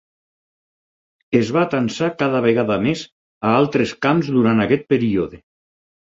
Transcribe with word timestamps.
Es 1.39 1.51
va 1.57 1.61
atansar 1.69 2.09
cada 2.21 2.41
vegada 2.47 2.79
més 2.87 3.05
a 3.51 3.53
altres 3.59 3.95
camps 4.09 4.33
durant 4.39 4.67
aquest 4.67 4.91
període. 4.97 5.41